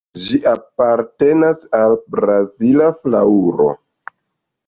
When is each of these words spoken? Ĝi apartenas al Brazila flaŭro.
Ĝi 0.21 0.37
apartenas 0.51 1.61
al 1.81 1.93
Brazila 2.15 2.87
flaŭro. 3.03 3.67